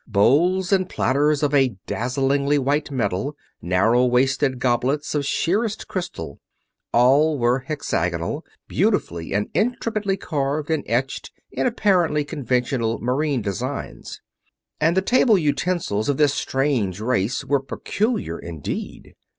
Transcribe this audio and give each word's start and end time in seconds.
Bowls 0.07 0.71
and 0.71 0.89
platters 0.89 1.43
of 1.43 1.53
a 1.53 1.75
dazzlingly 1.85 2.57
white 2.57 2.89
metal, 2.89 3.37
narrow 3.61 4.03
waisted 4.03 4.57
goblets 4.57 5.13
of 5.13 5.27
sheerest 5.27 5.87
crystal; 5.87 6.39
all 6.91 7.37
were 7.37 7.59
hexagonal, 7.59 8.43
beautifully 8.67 9.31
and 9.31 9.47
intricately 9.53 10.17
carved 10.17 10.71
or 10.71 10.81
etched 10.87 11.31
in 11.51 11.67
apparently 11.67 12.25
conventional 12.25 12.97
marine 12.99 13.43
designs. 13.43 14.21
And 14.79 14.97
the 14.97 15.03
table 15.03 15.37
utensils 15.37 16.09
of 16.09 16.17
this 16.17 16.33
strange 16.33 16.99
race 16.99 17.45
were 17.45 17.59
peculiar 17.61 18.39
indeed. 18.39 19.13